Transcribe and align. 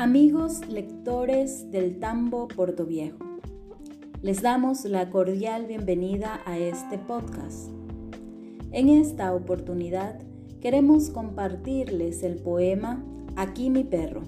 Amigos 0.00 0.66
lectores 0.66 1.70
del 1.70 1.98
Tambo 1.98 2.48
Viejo, 2.88 3.18
les 4.22 4.40
damos 4.40 4.86
la 4.86 5.10
cordial 5.10 5.66
bienvenida 5.66 6.40
a 6.46 6.56
este 6.56 6.96
podcast. 6.96 7.68
En 8.72 8.88
esta 8.88 9.34
oportunidad 9.34 10.18
queremos 10.62 11.10
compartirles 11.10 12.22
el 12.22 12.36
poema 12.36 13.04
Aquí 13.36 13.68
mi 13.68 13.84
perro, 13.84 14.22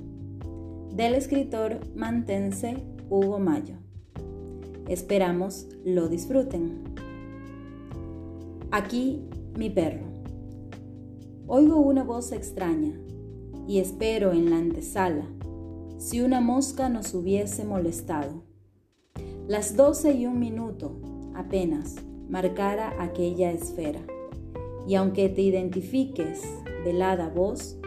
del 0.94 1.14
escritor 1.14 1.80
mantense 1.96 2.76
Hugo 3.08 3.38
Mayo. 3.38 3.76
Esperamos 4.88 5.68
lo 5.86 6.10
disfruten. 6.10 6.82
Aquí 8.70 9.22
mi 9.56 9.70
perro. 9.70 10.04
Oigo 11.46 11.76
una 11.76 12.04
voz 12.04 12.30
extraña 12.32 12.92
y 13.66 13.78
espero 13.78 14.32
en 14.32 14.50
la 14.50 14.58
antesala 14.58 15.24
si 16.02 16.20
una 16.20 16.40
mosca 16.40 16.88
nos 16.88 17.14
hubiese 17.14 17.64
molestado. 17.64 18.42
Las 19.46 19.76
doce 19.76 20.12
y 20.14 20.26
un 20.26 20.40
minuto 20.40 20.96
apenas 21.32 21.94
marcara 22.28 22.96
aquella 22.98 23.52
esfera. 23.52 24.00
Y 24.88 24.96
aunque 24.96 25.28
te 25.28 25.42
identifiques, 25.42 26.42
velada 26.84 27.28
voz, 27.28 27.78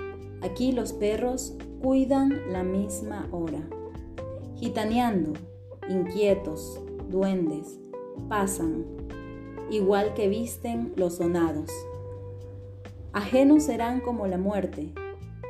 aquí 0.41 0.71
los 0.71 0.93
perros 0.93 1.57
cuidan 1.81 2.53
la 2.53 2.63
misma 2.63 3.27
hora. 3.31 3.67
Gitaneando, 4.55 5.33
inquietos, 5.89 6.79
duendes, 7.09 7.77
pasan, 8.29 8.85
igual 9.69 10.13
que 10.13 10.29
visten 10.29 10.93
los 10.95 11.15
sonados. 11.15 11.69
Ajenos 13.11 13.63
serán 13.63 13.99
como 13.99 14.25
la 14.25 14.37
muerte, 14.37 14.93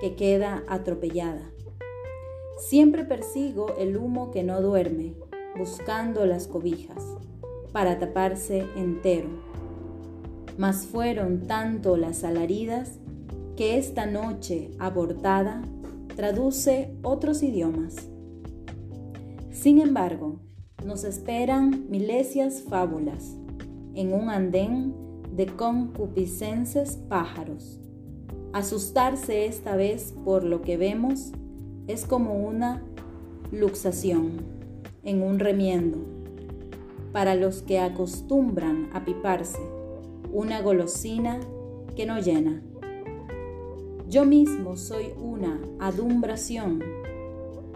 que 0.01 0.15
queda 0.15 0.63
atropellada 0.67 1.51
Siempre 2.57 3.03
persigo 3.03 3.75
el 3.77 3.97
humo 3.97 4.31
que 4.31 4.43
no 4.43 4.61
duerme, 4.61 5.13
buscando 5.57 6.25
las 6.25 6.47
cobijas, 6.47 7.03
para 7.73 7.99
taparse 7.99 8.65
entero. 8.77 9.27
Mas 10.57 10.85
fueron 10.85 11.47
tanto 11.47 11.97
las 11.97 12.23
alaridas 12.23 12.99
que 13.57 13.77
esta 13.77 14.05
noche 14.05 14.71
abortada 14.79 15.61
traduce 16.15 16.95
otros 17.03 17.43
idiomas. 17.43 17.95
Sin 19.51 19.81
embargo, 19.81 20.39
nos 20.85 21.03
esperan 21.03 21.89
milesias 21.89 22.61
fábulas 22.61 23.35
en 23.95 24.13
un 24.13 24.29
andén 24.29 24.93
de 25.35 25.47
concupiscenses 25.47 26.97
pájaros. 27.09 27.81
Asustarse 28.53 29.45
esta 29.45 29.75
vez 29.75 30.13
por 30.23 30.45
lo 30.45 30.61
que 30.61 30.77
vemos 30.77 31.33
es 31.87 32.05
como 32.05 32.33
una 32.33 32.83
luxación 33.51 34.41
en 35.03 35.21
un 35.21 35.39
remiendo. 35.39 35.99
Para 37.11 37.35
los 37.35 37.61
que 37.61 37.79
acostumbran 37.79 38.89
a 38.93 39.05
piparse, 39.05 39.59
una 40.33 40.61
golosina 40.61 41.39
que 41.95 42.05
no 42.05 42.19
llena. 42.19 42.61
Yo 44.09 44.25
mismo 44.25 44.75
soy 44.75 45.13
una 45.21 45.61
adumbración 45.79 46.83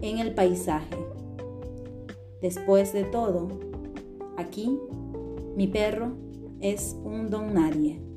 en 0.01 0.17
el 0.19 0.33
paisaje. 0.33 0.97
Después 2.41 2.93
de 2.93 3.03
todo, 3.03 3.47
aquí 4.37 4.77
mi 5.55 5.67
perro 5.67 6.13
es 6.61 6.95
un 7.03 7.29
don 7.29 7.53
nadie. 7.53 8.08